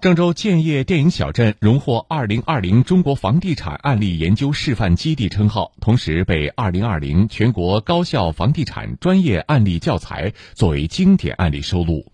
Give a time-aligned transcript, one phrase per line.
[0.00, 12.06] 郑州建业电影小镇荣获二零二零中国房地产案例研究示范基地称号同时被二零二零全国高校房地产专业案例教材作为经典案例收录。